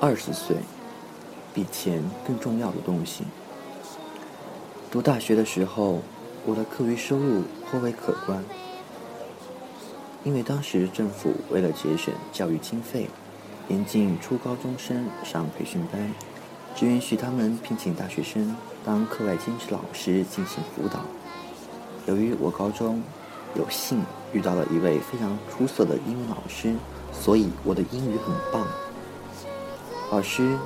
[0.00, 0.56] 二十岁，
[1.52, 3.24] 比钱更重要的东西。
[4.90, 6.00] 读大学的时候，
[6.46, 8.42] 我的课余收入颇为可观，
[10.24, 13.08] 因为当时政府为了节省教育经费，
[13.68, 16.12] 严禁初高中生上培训班，
[16.74, 21.00] 只允许他们聘请大学生当课外兼职老师进行辅导。
[22.06, 23.02] 由于我高中
[23.54, 24.00] 有幸
[24.32, 26.74] 遇到了一位非常出色的英语老师，
[27.12, 28.66] 所以我的英语很棒。
[30.10, 30.56] 老师，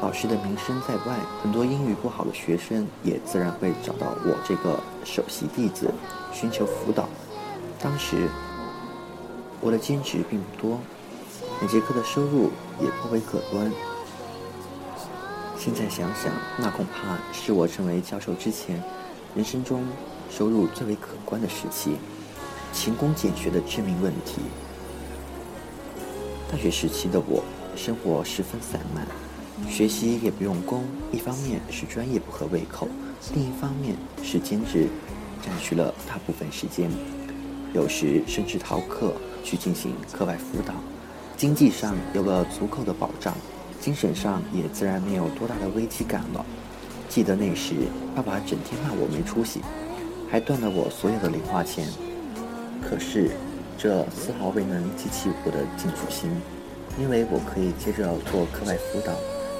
[0.00, 5.92] 老师的名声在外，很多英语不好的学生也自然会找到我这个首席弟子，
[6.32, 7.06] 寻求辅导。
[7.78, 8.26] 当时
[9.60, 10.78] 我的兼职并不多，
[11.60, 13.70] 每节课的收入也颇为可观。
[15.58, 18.82] 现在想想，那恐怕是我成为教授之前，
[19.34, 19.86] 人生中
[20.30, 21.96] 收入最为可观的时期。
[22.72, 24.40] 勤工俭学的致命问题。
[26.50, 27.42] 大学时期的我。
[27.76, 29.06] 生活十分散漫，
[29.70, 30.84] 学习也不用功。
[31.12, 32.88] 一方面是专业不合胃口，
[33.34, 34.88] 另一方面是兼职
[35.42, 36.90] 占据了大部分时间，
[37.74, 39.12] 有时甚至逃课
[39.44, 40.74] 去进行课外辅导。
[41.36, 43.34] 经济上有了足够的保障，
[43.78, 46.44] 精神上也自然没有多大的危机感了。
[47.08, 47.74] 记得那时，
[48.14, 49.60] 爸爸整天骂我没出息，
[50.30, 51.86] 还断了我所有的零花钱。
[52.82, 53.30] 可是，
[53.76, 56.30] 这丝毫未能激起我的进取心。
[56.98, 59.12] 因为我可以接着做课外辅导，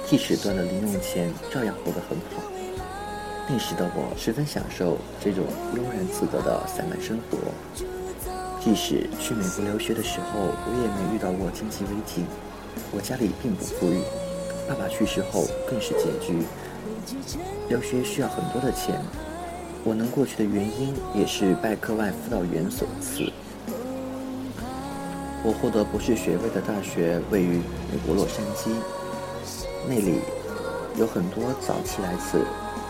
[0.07, 2.43] 即使断了零用钱，照样活得很好。
[3.47, 5.45] 那时的我十分享受这种
[5.75, 7.37] 悠然自得的散漫生活。
[8.59, 12.25] 即使去美国留学的时候，我也没遇到过经济危机。
[12.91, 14.01] 我家里并不富裕，
[14.67, 16.43] 爸爸去世后更是拮据。
[17.69, 18.99] 留学需要很多的钱，
[19.83, 23.31] 我能过去的原因也是拜课外辅导员所赐。
[25.43, 27.61] 我获得博士学位的大学位于
[27.91, 28.69] 美国洛杉矶，
[29.87, 30.19] 那里
[30.97, 32.41] 有很多早期来此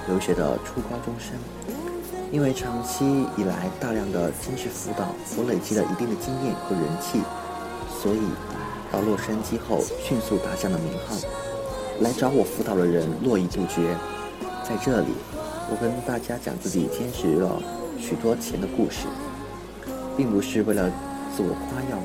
[0.07, 1.35] 留学的初高中生。
[2.31, 3.05] 因为长期
[3.37, 7.21] 以来大量的兼职辅导，我累积了一定的经验和人气，
[8.01, 8.19] 所以
[8.91, 11.15] 到洛杉矶后迅速打响了名号。
[12.01, 13.95] 来找我辅导的人络绎不绝。
[14.63, 15.07] 在这里，
[15.69, 17.61] 我跟大家讲自己兼职了
[17.97, 19.07] 许多钱的故事，
[20.17, 20.91] 并不是为了
[21.35, 21.97] 自我夸耀。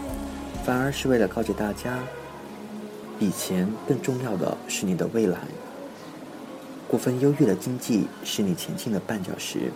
[0.65, 1.99] 反而是为了告诫大家，
[3.19, 5.39] 比钱更重要的是你的未来。
[6.87, 9.73] 过分优越的经济是你前进的绊脚石。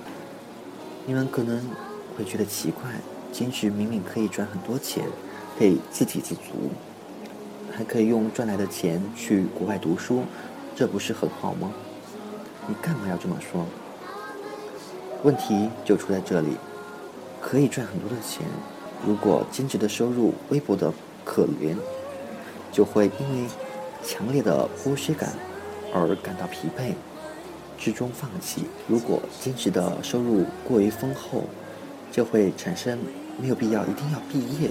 [1.05, 1.61] 你们可能
[2.17, 2.83] 会觉得奇怪，
[3.33, 5.05] 兼职明明可以赚很多钱，
[5.59, 6.71] 可以自给自足，
[7.73, 10.23] 还可以用赚来的钱去国外读书，
[10.77, 11.73] 这不是很好吗？
[12.69, 13.67] 你干嘛要这么说？
[15.25, 16.57] 问题就出在这里，
[17.41, 18.47] 可以赚很多的钱。
[19.05, 20.93] 如果兼职的收入微薄的
[21.25, 21.77] 可怜，
[22.73, 23.49] 就会因为
[24.05, 25.33] 强烈的剥削感
[25.93, 26.93] 而感到疲惫，
[27.79, 28.65] 最终放弃。
[28.87, 31.45] 如果兼职的收入过于丰厚，
[32.13, 32.99] 就会产生
[33.41, 34.71] 没有必要一定要毕业，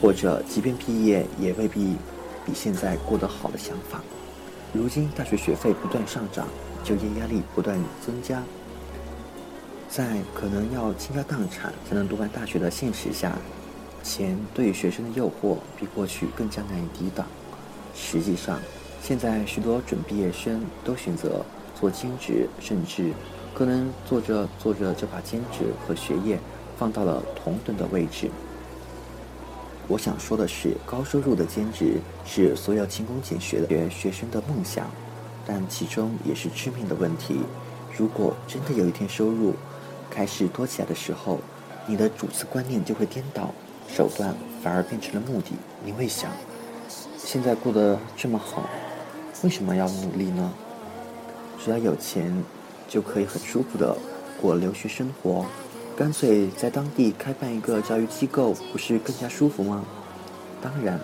[0.00, 1.96] 或者即便毕业也未必
[2.44, 4.02] 比现在过得好的想法。
[4.72, 6.46] 如今大学学费不断上涨，
[6.82, 8.42] 就业压力不断增加，
[9.94, 13.38] 在可能要倾家荡产才能读完大学的现实下。
[14.02, 17.24] 钱对于学生的诱惑比过去更加难以抵挡。
[17.94, 18.58] 实际上，
[19.00, 21.46] 现在许多准毕业生都选择
[21.78, 23.12] 做兼职，甚至
[23.54, 26.40] 可能做着做着就把兼职和学业
[26.76, 28.28] 放到了同等的位置。
[29.86, 34.90] 我想说的是，高收入的兼职是所有勤工俭学的学生的梦想，
[35.46, 37.38] 但其中也是致命的问题。
[37.96, 39.54] 如果真的有一天收入
[40.14, 41.40] 开始多起来的时候，
[41.86, 43.50] 你的主次观念就会颠倒。
[43.88, 45.50] 手段反而变成了目的。
[45.84, 46.30] 你会想，
[47.18, 48.68] 现在过得这么好，
[49.42, 50.52] 为什么要努力呢？
[51.62, 52.32] 只要有钱，
[52.88, 53.96] 就可以很舒服的
[54.40, 55.44] 过留学生活，
[55.96, 59.84] 干脆在当地开办一个教育机构，不是更加舒服吗？
[60.62, 60.98] 当然，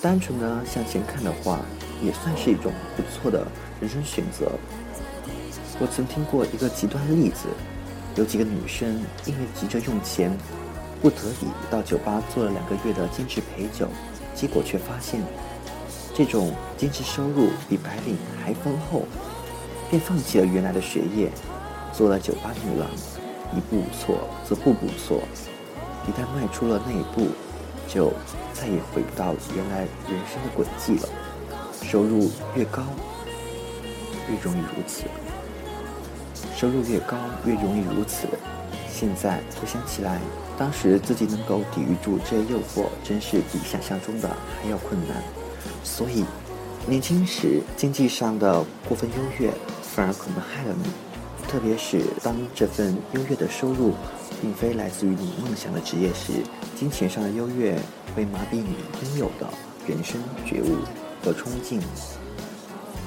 [0.00, 1.60] 单纯的向前看的话，
[2.02, 3.46] 也算是一种不错的
[3.80, 4.50] 人生选择。
[5.78, 7.48] 我曾听过一个极端例子，
[8.16, 10.36] 有几个女生因为急着用钱。
[11.02, 13.86] 不得已到酒吧做了两个月的兼职陪酒，
[14.34, 15.20] 结果却发现
[16.14, 19.02] 这种兼职收入比白领还丰厚，
[19.90, 21.30] 便放弃了原来的学业，
[21.92, 22.88] 做了酒吧女郎。
[23.54, 25.20] 一步错则步步错，
[26.08, 27.28] 一旦迈出了那一步，
[27.86, 28.10] 就
[28.54, 31.08] 再也回不到原来人生的轨迹了。
[31.82, 32.82] 收入越高，
[34.28, 35.04] 越容易如此。
[36.56, 38.26] 收入越高，越容易如此。
[38.92, 40.20] 现在回想起来。
[40.58, 44.28] 当时自己能够抵御住这诱惑，真是比想象中的
[44.62, 45.22] 还要困难。
[45.84, 46.24] 所以，
[46.86, 49.52] 年轻时经济上的过分优越，
[49.82, 50.88] 反而可能害了你。
[51.46, 53.92] 特别是当这份优越的收入，
[54.40, 56.32] 并非来自于你梦想的职业时，
[56.74, 57.78] 金钱上的优越
[58.14, 59.46] 会麻痹你应有的
[59.86, 60.78] 人生觉悟
[61.22, 61.82] 和冲劲，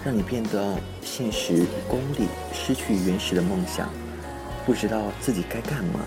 [0.06, 2.28] 让你变得现实与功利，
[2.70, 3.90] 失去原始的梦想，
[4.64, 6.02] 不知道自己该干嘛，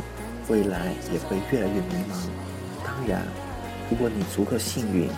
[0.47, 2.15] 未来也会越来越迷茫。
[2.85, 3.27] 当然，
[3.91, 5.11] 如果你足够幸运。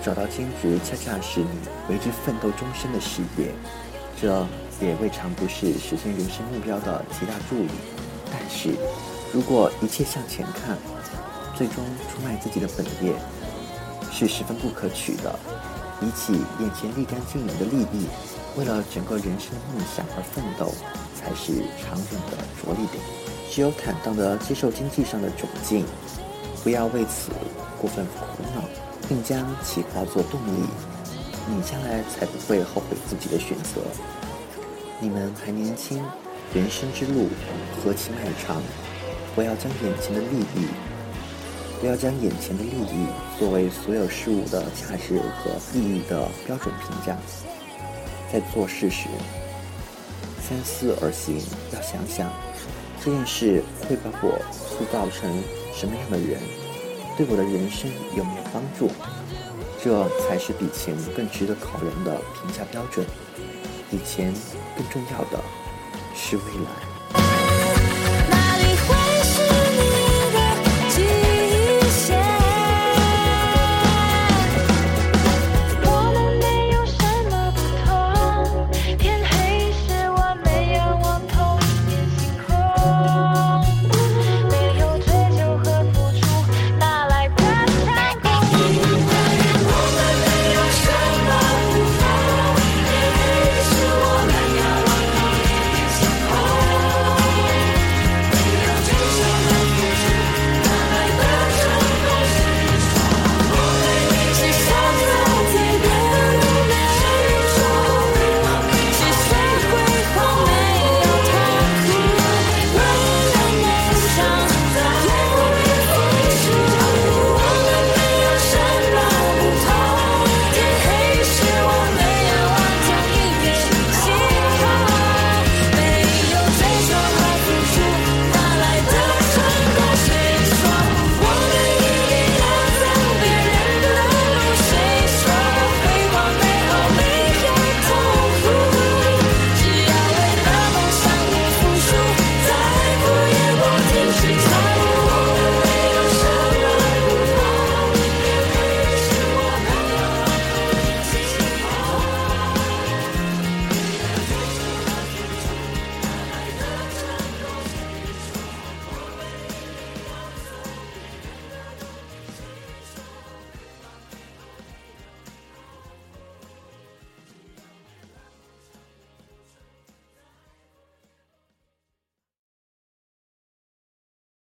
[0.00, 1.48] 找到兼职，恰恰是你
[1.88, 3.52] 为之奋斗终身的事业，
[4.20, 4.46] 这
[4.80, 7.68] 也未尝不是实现人生目标的极大助力。
[8.30, 8.70] 但是，
[9.32, 10.78] 如果一切向前看，
[11.56, 13.12] 最终出卖自己的本业，
[14.12, 15.36] 是十分不可取的。
[15.98, 18.06] 比起眼前立竿见影的利益，
[18.56, 20.72] 为了整个人生的梦想而奋斗，
[21.14, 23.02] 才是长远的着力点。
[23.50, 25.84] 只有坦荡地接受经济上的窘境，
[26.62, 27.30] 不要为此
[27.80, 28.62] 过分苦恼。
[29.08, 30.66] 并将其化作动力，
[31.48, 33.80] 你将来才不会后悔自己的选择。
[34.98, 36.02] 你们还年轻，
[36.52, 37.28] 人生之路
[37.76, 38.60] 何其漫长，
[39.36, 40.66] 不要将眼前的利益，
[41.80, 43.06] 不要将眼前的利益
[43.38, 47.16] 作为所有事物的价值和意义的标准评价。
[48.32, 49.08] 在做事时，
[50.40, 51.40] 三思而行，
[51.72, 52.30] 要想想
[53.02, 55.42] 这件事会把我塑造成
[55.74, 56.40] 什么样的人。
[57.16, 58.90] 对我的人生有没有帮助？
[59.82, 63.06] 这才是比钱更值得考量的评价标准。
[63.90, 64.34] 比钱
[64.76, 65.42] 更重要的
[66.14, 66.95] 是未来。